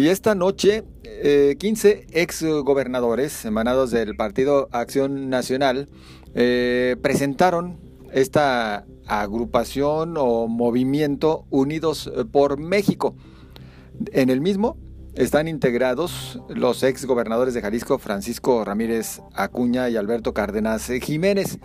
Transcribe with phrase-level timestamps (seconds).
[0.00, 0.82] Y esta noche,
[1.58, 5.90] 15 ex gobernadores emanados del Partido Acción Nacional
[7.02, 7.78] presentaron
[8.10, 13.14] esta agrupación o movimiento Unidos por México.
[14.12, 14.78] En el mismo
[15.16, 21.58] están integrados los ex gobernadores de Jalisco, Francisco Ramírez Acuña y Alberto Cárdenas Jiménez.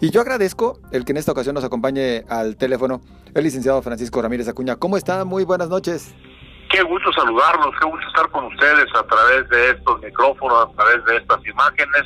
[0.00, 3.00] Y yo agradezco el que en esta ocasión nos acompañe al teléfono
[3.34, 4.76] el licenciado Francisco Ramírez Acuña.
[4.76, 5.24] ¿Cómo está?
[5.24, 6.14] Muy buenas noches.
[6.72, 11.04] Qué gusto saludarlos, qué gusto estar con ustedes a través de estos micrófonos, a través
[11.04, 12.02] de estas imágenes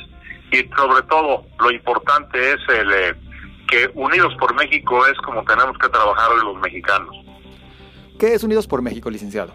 [0.51, 3.15] y sobre todo lo importante es el eh,
[3.69, 7.15] que Unidos por México es como tenemos que trabajar los mexicanos.
[8.19, 9.53] ¿Qué es Unidos por México, licenciado?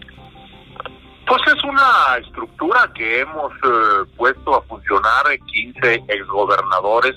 [1.27, 7.15] Pues es una estructura que hemos eh, puesto a funcionar 15 exgobernadores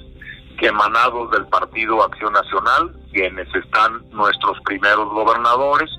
[0.59, 5.91] que emanados del Partido Acción Nacional, quienes están nuestros primeros gobernadores,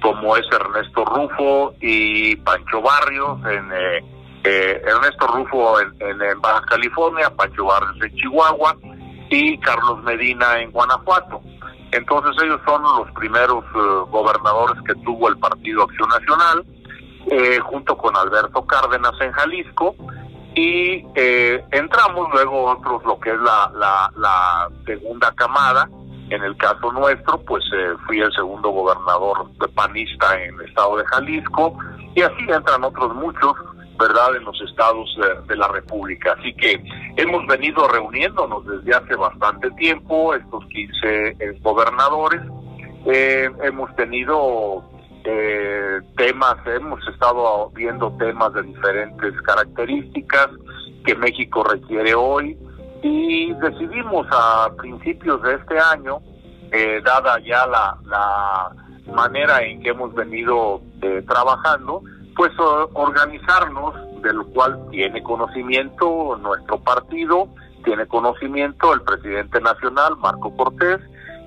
[0.00, 4.04] como es Ernesto Rufo y Pancho Barrios, en, eh,
[4.44, 8.76] eh, Ernesto Rufo en, Baja California, Pancho Barrios en Chihuahua
[9.30, 11.40] y Carlos Medina en Guanajuato.
[11.92, 13.64] Entonces ellos son los primeros
[14.10, 16.64] gobernadores que tuvo el Partido Acción Nacional
[17.28, 19.96] eh, junto con Alberto Cárdenas en Jalisco
[20.54, 23.70] y eh, entramos luego otros lo que es la,
[24.16, 25.88] la, segunda camada
[26.30, 31.04] en el caso nuestro pues eh, fui el segundo gobernador panista en el estado de
[31.06, 31.78] Jalisco
[32.14, 33.54] y así entran otros muchos
[33.98, 35.08] verdad en los estados
[35.48, 36.36] de, la república.
[36.38, 36.78] Así que
[37.16, 42.42] hemos venido reuniéndonos desde hace bastante tiempo estos 15 gobernadores.
[43.06, 44.84] Hemos tenido
[45.24, 50.48] eh, temas, hemos estado viendo temas de diferentes características
[51.04, 52.56] que México requiere hoy
[53.06, 56.18] y decidimos a principios de este año,
[56.72, 58.70] eh, dada ya la, la
[59.14, 62.02] manera en que hemos venido eh, trabajando,
[62.34, 67.48] pues organizarnos, del cual tiene conocimiento nuestro partido,
[67.84, 71.00] tiene conocimiento el presidente nacional, Marco Cortés,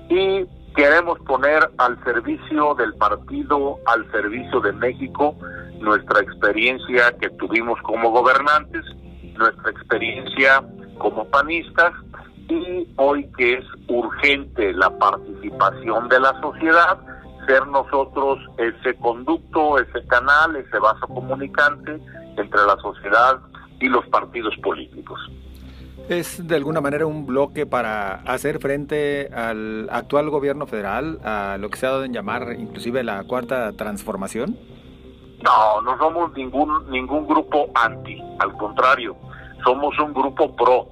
[0.08, 5.34] y Queremos poner al servicio del partido, al servicio de México,
[5.80, 8.84] nuestra experiencia que tuvimos como gobernantes,
[9.36, 10.62] nuestra experiencia
[11.00, 11.92] como panistas
[12.48, 16.98] y hoy que es urgente la participación de la sociedad,
[17.46, 21.98] ser nosotros ese conducto, ese canal, ese vaso comunicante
[22.36, 23.40] entre la sociedad
[23.80, 25.18] y los partidos políticos
[26.10, 31.70] es de alguna manera un bloque para hacer frente al actual gobierno federal, a lo
[31.70, 34.58] que se ha dado en llamar inclusive la cuarta transformación?
[35.44, 39.16] No, no somos ningún ningún grupo anti, al contrario,
[39.64, 40.86] somos un grupo pro.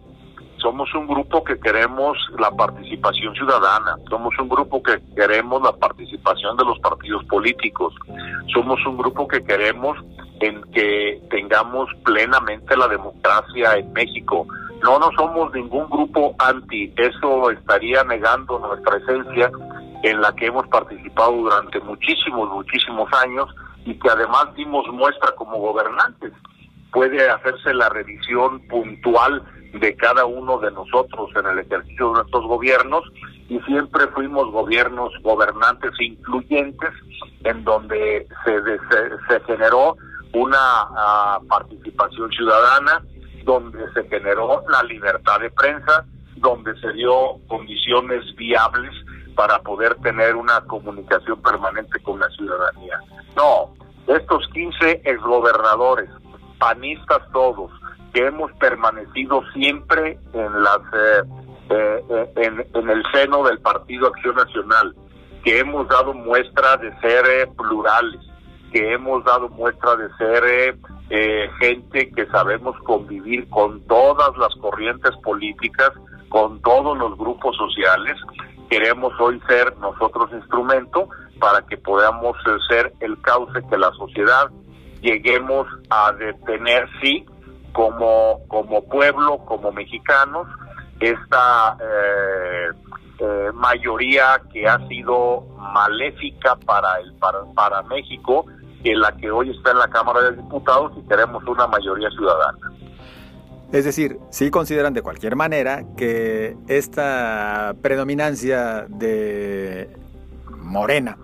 [0.58, 6.56] Somos un grupo que queremos la participación ciudadana, somos un grupo que queremos la participación
[6.56, 7.94] de los partidos políticos,
[8.52, 9.96] somos un grupo que queremos
[10.40, 14.48] en que tengamos plenamente la democracia en México,
[14.82, 19.50] no, no somos ningún grupo anti, eso estaría negando nuestra esencia
[20.02, 23.48] en la que hemos participado durante muchísimos, muchísimos años
[23.84, 26.32] y que además dimos muestra como gobernantes.
[26.92, 29.42] Puede hacerse la revisión puntual
[29.74, 33.04] de cada uno de nosotros en el ejercicio de nuestros gobiernos
[33.48, 36.90] y siempre fuimos gobiernos gobernantes incluyentes
[37.44, 38.62] en donde se,
[39.28, 39.96] se, generó
[40.32, 43.02] una ah, participación ciudadana
[43.44, 46.04] donde se generó la libertad de prensa,
[46.36, 48.92] donde se dio condiciones viables
[49.34, 53.00] para poder tener una comunicación permanente con la ciudadanía.
[53.36, 53.72] No,
[54.06, 56.10] estos 15 exgobernadores,
[56.58, 57.70] panistas todos,
[58.12, 61.22] que hemos permanecido siempre en las eh,
[61.70, 64.94] eh, en, en, el seno del Partido Acción Nacional,
[65.44, 68.20] que hemos dado muestra de ser eh, plurales,
[68.72, 70.78] que hemos dado muestra de ser
[71.10, 75.90] eh, gente que sabemos convivir con todas las corrientes políticas,
[76.30, 78.16] con todos los grupos sociales.
[78.70, 81.08] Queremos hoy ser nosotros instrumento
[81.38, 82.36] para que podamos
[82.68, 84.50] ser el cauce que la sociedad
[85.00, 87.24] lleguemos a detener, sí,
[87.72, 90.46] como, como pueblo, como mexicanos,
[91.00, 92.70] esta eh,
[93.20, 98.46] eh, mayoría que ha sido maléfica para, el, para, para México
[98.82, 102.58] que la que hoy está en la Cámara de Diputados y queremos una mayoría ciudadana.
[103.72, 109.90] Es decir, sí consideran de cualquier manera que esta predominancia de
[110.56, 111.18] Morena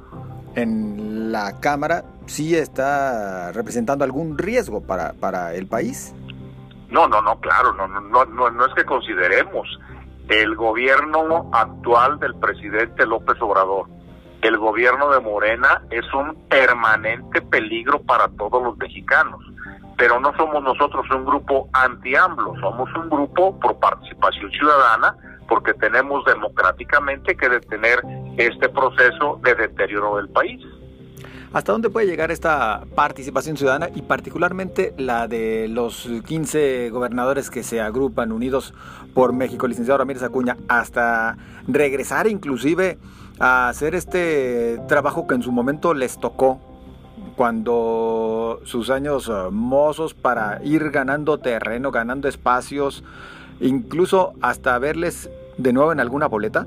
[0.54, 6.14] en la Cámara sí está representando algún riesgo para, para el país.
[6.90, 9.66] No, no, no, claro, no, no, no, no es que consideremos
[10.28, 13.86] el gobierno actual del presidente López Obrador
[14.44, 19.40] el gobierno de Morena es un permanente peligro para todos los mexicanos.
[19.96, 25.16] Pero no somos nosotros un grupo anti-AMLO, somos un grupo por participación ciudadana,
[25.48, 28.00] porque tenemos democráticamente que detener
[28.36, 30.60] este proceso de deterioro del país.
[31.54, 37.62] ¿Hasta dónde puede llegar esta participación ciudadana y particularmente la de los 15 gobernadores que
[37.62, 38.74] se agrupan unidos
[39.14, 41.36] por México, licenciado Ramírez Acuña, hasta
[41.68, 42.98] regresar inclusive
[43.38, 46.58] a hacer este trabajo que en su momento les tocó
[47.36, 53.04] cuando sus años eh, mozos para ir ganando terreno, ganando espacios,
[53.60, 56.66] incluso hasta verles de nuevo en alguna boleta?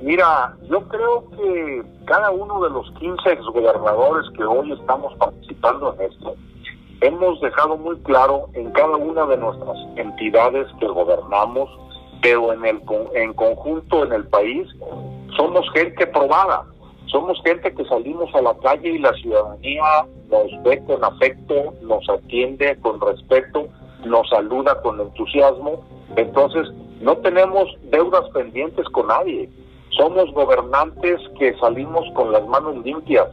[0.00, 6.12] Mira, yo creo que cada uno de los 15 exgobernadores que hoy estamos participando en
[6.12, 6.36] esto,
[7.00, 11.68] hemos dejado muy claro en cada una de nuestras entidades que gobernamos,
[12.22, 12.80] pero en el
[13.14, 14.68] en conjunto en el país,
[15.36, 16.64] somos gente probada,
[17.06, 22.08] somos gente que salimos a la calle y la ciudadanía nos ve con afecto, nos
[22.08, 23.66] atiende con respeto,
[24.04, 25.84] nos saluda con entusiasmo,
[26.14, 26.68] entonces
[27.00, 29.50] no tenemos deudas pendientes con nadie
[29.98, 33.28] somos gobernantes que salimos con las manos limpias.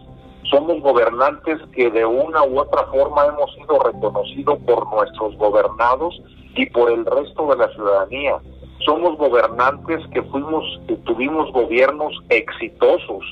[0.49, 6.19] Somos gobernantes que de una u otra forma hemos sido reconocidos por nuestros gobernados
[6.55, 8.37] y por el resto de la ciudadanía.
[8.83, 13.23] Somos gobernantes que fuimos, que tuvimos gobiernos exitosos.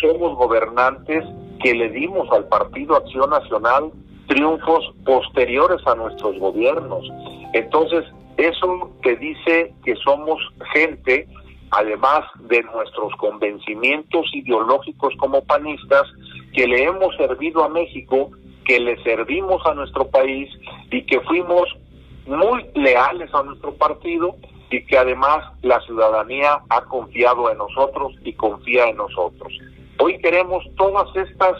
[0.00, 1.24] Somos gobernantes
[1.62, 3.90] que le dimos al Partido Acción Nacional
[4.28, 7.04] triunfos posteriores a nuestros gobiernos.
[7.52, 8.04] Entonces,
[8.38, 10.40] eso te dice que somos
[10.72, 11.28] gente
[11.72, 16.02] además de nuestros convencimientos ideológicos como panistas,
[16.54, 18.30] que le hemos servido a México,
[18.64, 20.50] que le servimos a nuestro país
[20.90, 21.64] y que fuimos
[22.26, 24.36] muy leales a nuestro partido
[24.70, 29.52] y que además la ciudadanía ha confiado en nosotros y confía en nosotros.
[29.98, 31.56] Hoy queremos todas estas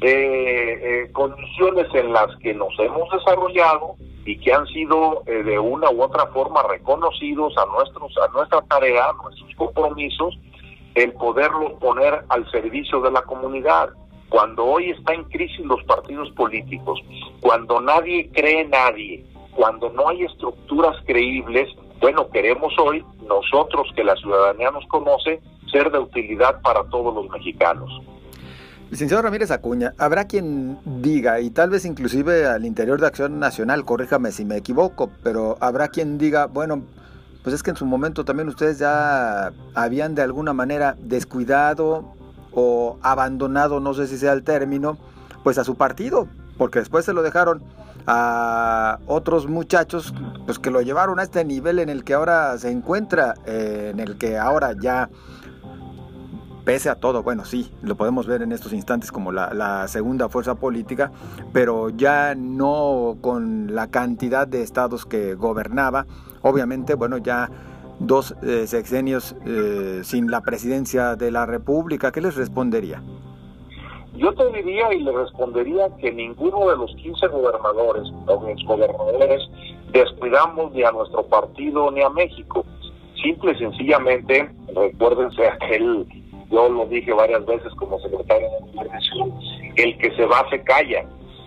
[0.00, 3.96] eh, eh, condiciones en las que nos hemos desarrollado
[4.26, 8.60] y que han sido eh, de una u otra forma reconocidos a nuestros a nuestra
[8.62, 10.38] tarea, a nuestros compromisos,
[10.94, 13.90] el poderlos poner al servicio de la comunidad.
[14.28, 17.00] Cuando hoy está en crisis los partidos políticos,
[17.40, 19.24] cuando nadie cree nadie,
[19.54, 21.68] cuando no hay estructuras creíbles,
[22.00, 27.28] bueno, queremos hoy nosotros que la ciudadanía nos conoce ser de utilidad para todos los
[27.30, 27.90] mexicanos.
[28.90, 33.84] Licenciado Ramírez Acuña, habrá quien diga, y tal vez inclusive al interior de Acción Nacional,
[33.84, 36.82] corríjame si me equivoco, pero habrá quien diga, bueno,
[37.46, 42.16] pues es que en su momento también ustedes ya habían de alguna manera descuidado
[42.50, 44.98] o abandonado, no sé si sea el término,
[45.44, 46.26] pues a su partido,
[46.58, 47.62] porque después se lo dejaron
[48.04, 50.12] a otros muchachos
[50.44, 54.00] pues que lo llevaron a este nivel en el que ahora se encuentra, eh, en
[54.00, 55.08] el que ahora ya
[56.66, 60.56] pese a todo, bueno, sí, lo podemos ver en estos instantes como la, segunda fuerza
[60.56, 61.12] política,
[61.52, 66.06] pero ya no con la cantidad de estados que gobernaba.
[66.46, 67.50] Obviamente, bueno, ya
[67.98, 73.02] dos eh, sexenios eh, sin la presidencia de la República, ¿qué les respondería?
[74.14, 79.42] Yo te diría y le respondería que ninguno de los 15 gobernadores o exgobernadores
[79.92, 82.64] descuidamos ni a nuestro partido ni a México.
[83.20, 86.06] Simple y sencillamente, recuérdense aquel
[86.50, 89.34] yo lo dije varias veces como secretario de Gobernación,
[89.74, 91.04] el que se va se calla.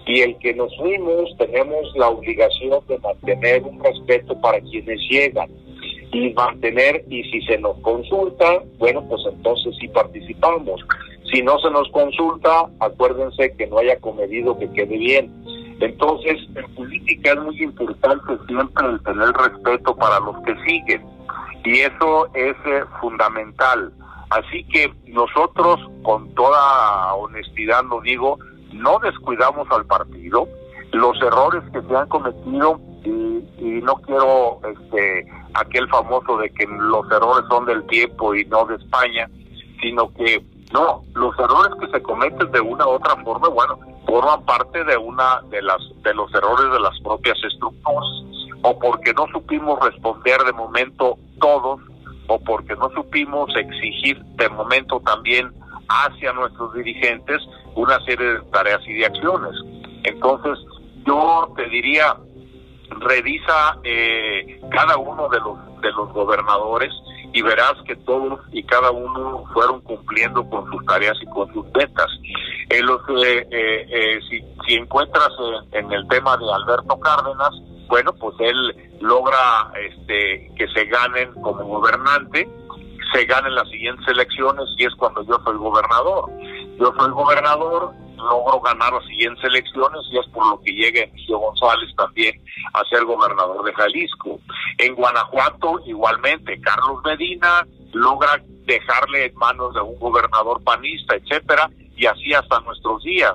[0.09, 5.51] Y el que nos fuimos tenemos la obligación de mantener un respeto para quienes llegan
[6.11, 10.81] y mantener, y si se nos consulta, bueno, pues entonces sí participamos.
[11.31, 15.31] Si no se nos consulta, acuérdense que no haya comedido que quede bien.
[15.79, 21.03] Entonces, en política es muy importante siempre el tener respeto para los que siguen.
[21.63, 23.93] Y eso es eh, fundamental.
[24.31, 28.39] Así que nosotros, con toda honestidad lo digo,
[28.79, 30.48] no descuidamos al partido.
[30.91, 37.09] Los errores que se han cometido, y, no quiero este aquel famoso de que los
[37.12, 39.29] errores son del tiempo y no de España,
[39.81, 40.43] sino que
[40.74, 44.98] no, los errores que se cometen de una u otra forma, bueno, forman parte de
[44.98, 48.05] una de las de los errores de las propias estructuras
[48.62, 51.79] o porque no supimos responder de momento todos
[52.27, 55.51] o porque no supimos exigir de momento también
[55.89, 57.41] hacia nuestros dirigentes
[57.75, 59.53] una serie de tareas y de acciones.
[60.03, 60.58] Entonces,
[61.05, 62.15] yo te diría,
[62.89, 66.91] revisa eh, cada uno de los, de los gobernadores
[67.34, 71.65] y verás que todos y cada uno fueron cumpliendo con sus tareas y con sus
[71.74, 72.08] metas.
[72.69, 75.29] En los, eh, eh, si, si encuentras
[75.72, 77.51] en el tema de Alberto Cárdenas,
[77.88, 82.48] bueno, pues él logra este, que se ganen como gobernante,
[83.13, 86.29] se ganen las siguientes elecciones y es cuando yo soy gobernador.
[86.79, 91.39] Yo soy gobernador, logro ganar las siguientes elecciones y es por lo que llega Emilio
[91.39, 92.41] González también
[92.73, 94.39] a ser gobernador de Jalisco.
[94.77, 102.05] En Guanajuato igualmente, Carlos Medina logra dejarle en manos de un gobernador panista, etcétera, y
[102.05, 103.33] así hasta nuestros días.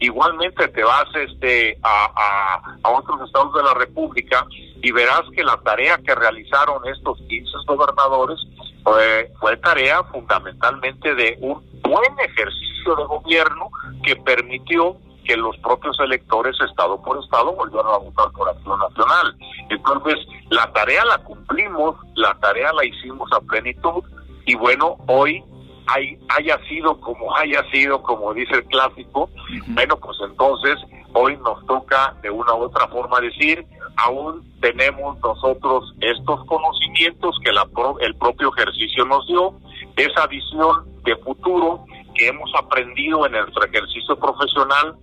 [0.00, 4.46] Igualmente te vas este a, otros estados de la República
[4.82, 8.38] y verás que la tarea que realizaron estos 15 gobernadores
[8.84, 13.70] fue, fue tarea fundamentalmente de un buen ejercicio de gobierno
[14.04, 19.36] que permitió que los propios electores, estado por estado, volvieran a votar por Acción Nacional.
[19.70, 20.16] Entonces,
[20.50, 24.04] la tarea la cumplimos, la tarea la hicimos a plenitud,
[24.44, 25.42] y bueno, hoy
[25.86, 29.30] hay, haya sido como haya sido, como dice el clásico,
[29.68, 30.76] bueno, pues entonces
[31.14, 37.52] hoy nos toca de una u otra forma decir, aún tenemos nosotros estos conocimientos que
[37.52, 37.66] la
[38.00, 39.54] el propio ejercicio nos dio,
[39.96, 41.84] esa visión de futuro
[42.14, 44.96] que hemos aprendido en nuestro ejercicio profesional,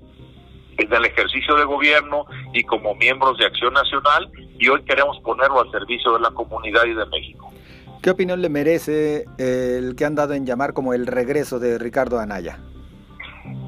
[0.77, 5.61] en el ejercicio de gobierno y como miembros de Acción Nacional, y hoy queremos ponerlo
[5.61, 7.51] al servicio de la comunidad y de México.
[8.01, 12.19] ¿Qué opinión le merece el que han dado en llamar como el regreso de Ricardo
[12.19, 12.57] Anaya?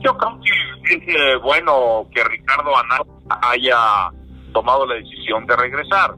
[0.01, 3.03] Yo creo que es bueno que Ricardo Anaya
[3.42, 4.12] haya
[4.53, 6.15] tomado la decisión de regresar.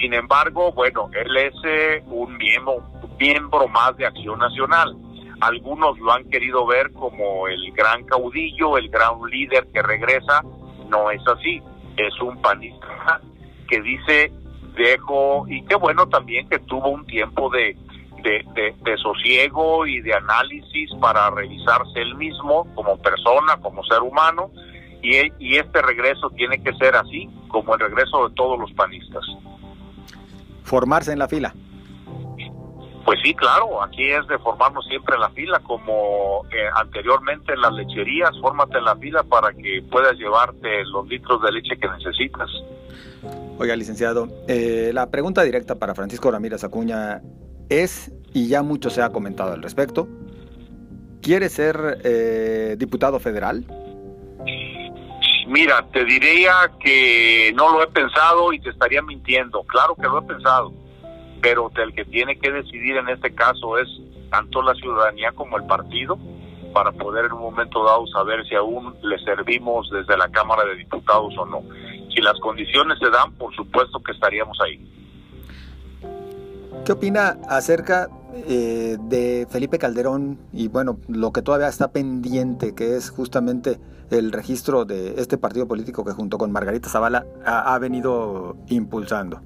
[0.00, 2.82] Sin embargo, bueno, él es eh, un miembro,
[3.18, 4.96] miembro más de Acción Nacional.
[5.40, 10.42] Algunos lo han querido ver como el gran caudillo, el gran líder que regresa.
[10.88, 11.62] No es así.
[11.96, 13.20] Es un panista
[13.68, 14.32] que dice
[14.76, 17.76] dejo, y qué bueno también que tuvo un tiempo de,
[18.22, 24.50] de, sosiego y de análisis para revisarse él mismo como persona, como ser humano,
[25.10, 29.24] y, y este regreso tiene que ser así, como el regreso de todos los panistas.
[30.62, 31.54] Formarse en la fila.
[33.04, 37.60] Pues sí, claro, aquí es de formarnos siempre en la fila, como eh, anteriormente en
[37.60, 41.88] las lecherías, fórmate en la fila para que puedas llevarte los litros de leche que
[41.88, 42.50] necesitas.
[43.58, 47.22] Oiga, licenciado, eh, la pregunta directa para Francisco Ramírez Acuña
[47.68, 50.08] es, y ya mucho se ha comentado al respecto,
[51.22, 53.64] ¿quiere ser eh, diputado federal?
[55.46, 59.62] Mira, te diría que no lo he pensado y te estaría mintiendo.
[59.62, 60.72] Claro que lo he pensado,
[61.40, 63.88] pero el que tiene que decidir en este caso es
[64.30, 66.18] tanto la ciudadanía como el partido
[66.72, 70.76] para poder en un momento dado saber si aún le servimos desde la Cámara de
[70.76, 71.62] Diputados o no
[72.16, 74.80] si las condiciones se dan, por supuesto que estaríamos ahí.
[76.84, 78.08] ¿Qué opina acerca
[78.48, 83.80] eh, de Felipe Calderón y bueno, lo que todavía está pendiente, que es justamente
[84.10, 89.40] el registro de este partido político que junto con Margarita Zavala ha, venido impulsando?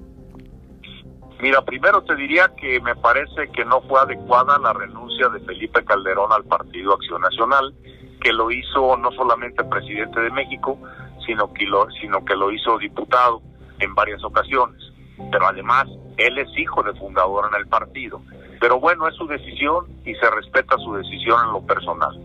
[1.41, 5.83] Mira, primero te diría que me parece que no fue adecuada la renuncia de Felipe
[5.83, 7.73] Calderón al Partido Acción Nacional,
[8.21, 10.77] que lo hizo no solamente presidente de México,
[11.25, 13.41] sino que lo, sino que lo hizo diputado
[13.79, 14.90] en varias ocasiones.
[15.31, 15.87] Pero además,
[16.17, 18.21] él es hijo de fundador en el partido.
[18.59, 22.15] Pero bueno, es su decisión y se respeta su decisión en lo personal.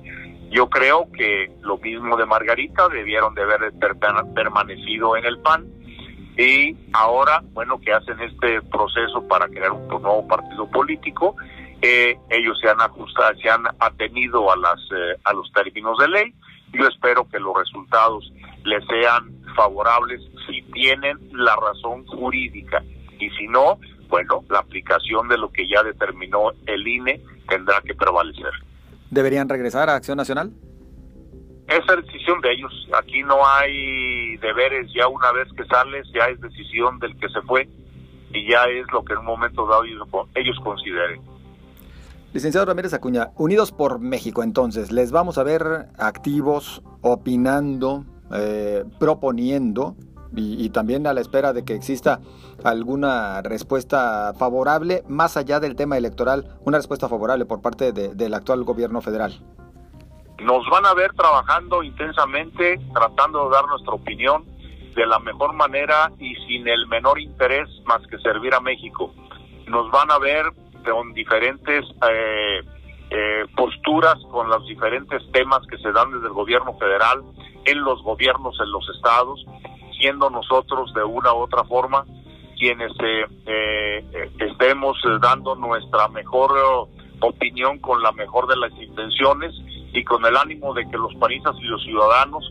[0.51, 3.73] Yo creo que lo mismo de Margarita debieron de haber
[4.35, 5.67] permanecido en el PAN
[6.37, 11.35] y ahora, bueno, que hacen este proceso para crear un nuevo partido político,
[11.81, 16.09] eh, ellos se han ajustado, se han atenido a las eh, a los términos de
[16.09, 16.35] ley.
[16.73, 18.31] Yo espero que los resultados
[18.65, 22.83] le sean favorables si tienen la razón jurídica
[23.19, 27.95] y si no, bueno, la aplicación de lo que ya determinó el INE tendrá que
[27.95, 28.53] prevalecer.
[29.11, 30.53] ¿Deberían regresar a Acción Nacional?
[31.69, 32.89] Esa decisión de ellos.
[32.97, 34.93] Aquí no hay deberes.
[34.95, 37.69] Ya una vez que sales, ya es decisión del que se fue
[38.33, 41.21] y ya es lo que en un momento dado ellos consideren.
[42.33, 49.97] Licenciado Ramírez Acuña, Unidos por México, entonces, les vamos a ver activos, opinando, eh, proponiendo
[50.35, 52.21] y, también a la espera de que exista
[52.65, 58.65] alguna respuesta favorable, más allá del tema electoral, una respuesta favorable por parte del actual
[58.65, 59.41] gobierno federal.
[60.43, 64.45] Nos van a ver trabajando intensamente, tratando de dar nuestra opinión
[64.95, 69.15] de la mejor manera y sin el menor interés más que servir a México.
[69.67, 70.45] Nos van a ver
[70.85, 72.63] con diferentes eh,
[73.09, 77.23] eh, posturas, con los diferentes temas que se dan desde el gobierno federal,
[77.65, 79.45] en los gobiernos, en los estados,
[80.01, 82.05] siendo nosotros de una u otra forma
[82.59, 86.89] quienes eh, eh, estemos dando nuestra mejor
[87.21, 89.53] opinión con la mejor de las intenciones
[89.93, 92.51] y con el ánimo de que los panistas y los ciudadanos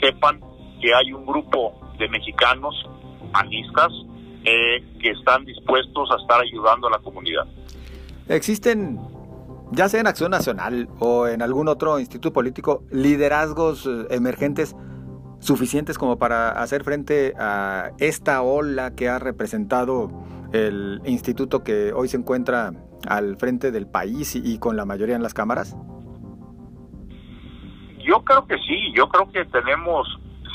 [0.00, 0.40] sepan
[0.80, 2.74] que hay un grupo de mexicanos
[3.32, 3.92] panistas
[4.44, 7.46] que están dispuestos a estar ayudando a la comunidad.
[8.28, 9.00] ¿Existen,
[9.72, 14.76] ya sea en Acción Nacional o en algún otro instituto político, liderazgos eh, emergentes
[15.38, 20.10] suficientes como para hacer frente a esta ola que ha representado
[20.52, 22.72] el instituto que hoy se encuentra
[23.08, 25.76] al frente del país y, con la mayoría en las cámaras?
[28.04, 30.06] Yo creo que sí, yo creo que tenemos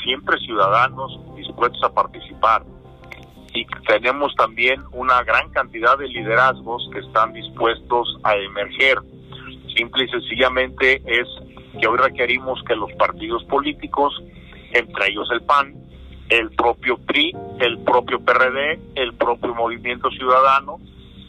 [0.04, 2.64] siempre ciudadanos dispuestos a participar
[3.54, 8.98] y tenemos también una gran cantidad de liderazgos que están dispuestos a emerger.
[9.76, 11.28] Simple y sencillamente es
[11.80, 14.14] que hoy requerimos que los partidos políticos,
[14.72, 15.74] entre ellos el PAN,
[16.28, 20.78] el propio PRI, el propio PRD, el propio Movimiento Ciudadano,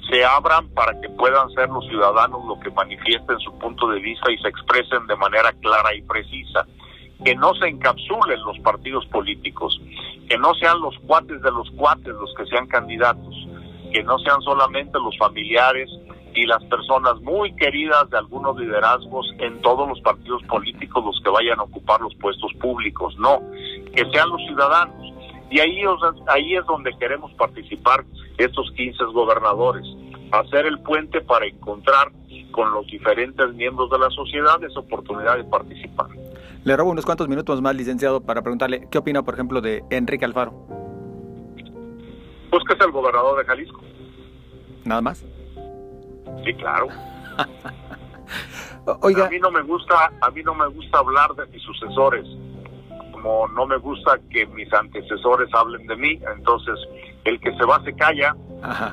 [0.09, 4.31] se abran para que puedan ser los ciudadanos lo que manifiesten su punto de vista
[4.31, 6.65] y se expresen de manera clara y precisa.
[7.23, 9.79] Que no se encapsulen los partidos políticos,
[10.27, 13.35] que no sean los cuates de los cuates los que sean candidatos,
[13.93, 15.89] que no sean solamente los familiares
[16.35, 21.29] y las personas muy queridas de algunos liderazgos en todos los partidos políticos los que
[21.29, 23.41] vayan a ocupar los puestos públicos, no,
[23.95, 25.13] que sean los ciudadanos.
[25.49, 25.83] Y ahí,
[26.27, 28.03] ahí es donde queremos participar
[28.37, 29.85] estos 15 gobernadores,
[30.31, 32.11] hacer el puente para encontrar
[32.51, 36.07] con los diferentes miembros de la sociedad esa oportunidad de participar.
[36.63, 40.23] Le robo unos cuantos minutos más, licenciado, para preguntarle qué opina, por ejemplo, de Enrique
[40.23, 40.53] Alfaro.
[42.49, 43.81] Pues que es el gobernador de Jalisco.
[44.85, 45.25] ¿Nada más?
[46.45, 46.87] Sí, claro.
[49.01, 49.25] Oiga.
[49.25, 52.25] A mí no me gusta, a mí no me gusta hablar de mis sucesores.
[53.11, 56.75] Como no me gusta que mis antecesores hablen de mí, entonces
[57.25, 58.35] el que se va se calla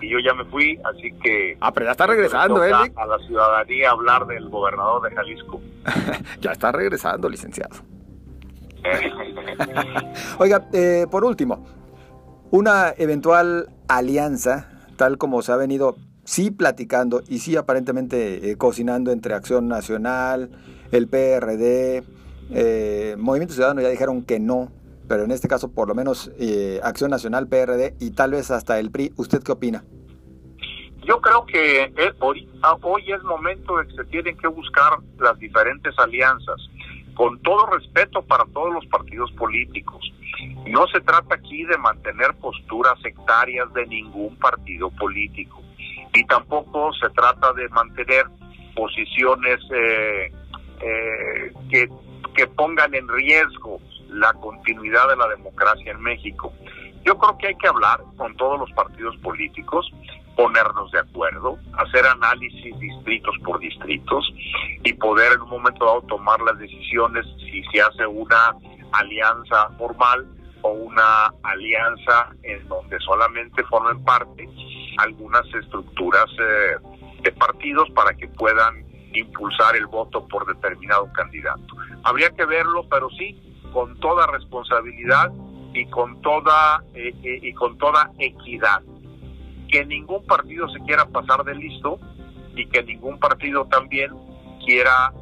[0.00, 1.56] y yo ya me fui, así que...
[1.60, 2.72] Ah, pero ya está regresando, ¿eh?
[2.72, 5.60] A la ciudadanía hablar del gobernador de Jalisco.
[6.40, 7.76] ya está regresando, licenciado.
[10.38, 11.64] Oiga, eh, por último,
[12.50, 19.12] una eventual alianza, tal como se ha venido sí platicando y sí aparentemente eh, cocinando
[19.12, 20.50] entre Acción Nacional,
[20.92, 22.02] el PRD,
[22.52, 24.70] eh, Movimiento Ciudadano ya dijeron que no,
[25.10, 28.78] pero en este caso por lo menos eh, Acción Nacional, PRD y tal vez hasta
[28.78, 29.12] el PRI.
[29.16, 29.82] ¿Usted qué opina?
[31.04, 32.48] Yo creo que hoy,
[32.82, 36.60] hoy es momento de que se tienen que buscar las diferentes alianzas,
[37.14, 40.00] con todo respeto para todos los partidos políticos.
[40.68, 45.60] No se trata aquí de mantener posturas sectarias de ningún partido político
[46.14, 48.26] y tampoco se trata de mantener
[48.76, 50.32] posiciones eh,
[50.82, 53.80] eh, que pongan en riesgo
[54.12, 56.52] la continuidad de la democracia en México.
[57.04, 59.90] Yo creo que hay que hablar con todos los partidos políticos,
[60.36, 64.30] ponernos de acuerdo, hacer análisis distritos por distritos
[64.84, 68.54] y poder en un momento dado tomar las decisiones si se hace una
[68.92, 70.26] alianza formal
[70.62, 74.48] o una alianza en donde solamente formen parte
[74.98, 76.76] algunas estructuras eh,
[77.22, 81.76] de partidos para que puedan impulsar el voto por determinado candidato.
[82.04, 85.32] Habría que verlo, pero sí, con toda responsabilidad
[85.74, 88.82] y con toda eh, eh, y con toda equidad.
[89.68, 91.98] Que ningún partido se quiera pasar de listo
[92.56, 94.10] y que ningún partido también
[94.64, 95.12] quiera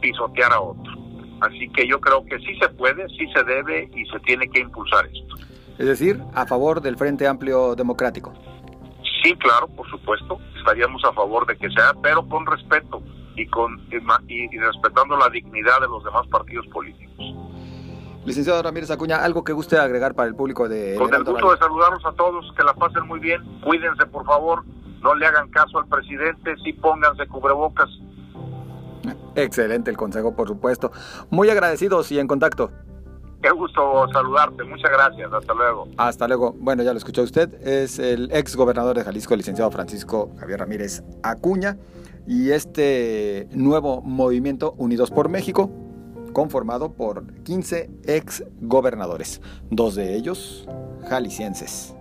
[0.00, 0.92] pisotear a otro.
[1.40, 4.60] Así que yo creo que sí se puede, sí se debe y se tiene que
[4.60, 5.36] impulsar esto.
[5.78, 8.32] Es decir, a favor del Frente Amplio Democrático.
[9.22, 13.02] Sí, claro, por supuesto, estaríamos a favor de que sea, pero con respeto
[13.36, 13.80] y con
[14.28, 17.14] y, respetando la dignidad de los demás partidos políticos.
[18.24, 20.96] Licenciado Ramírez Acuña, ¿algo que guste agregar para el público de...
[20.96, 24.64] Con el gusto de saludarlos a todos, que la pasen muy bien, cuídense por favor,
[25.02, 27.88] no le hagan caso al presidente, sí pónganse cubrebocas.
[29.34, 30.90] Excelente el consejo, por supuesto.
[31.28, 32.70] Muy agradecidos y en contacto.
[33.42, 35.86] Qué gusto saludarte, muchas gracias, hasta luego.
[35.98, 36.54] Hasta luego.
[36.58, 40.60] Bueno, ya lo escuchó usted, es el ex gobernador de Jalisco, el licenciado Francisco Javier
[40.60, 41.76] Ramírez Acuña,
[42.26, 45.70] y este nuevo movimiento Unidos por México,
[46.34, 50.68] conformado por 15 ex gobernadores, dos de ellos
[51.08, 51.94] jaliscienses.